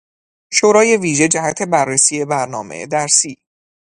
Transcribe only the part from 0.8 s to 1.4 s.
ویژه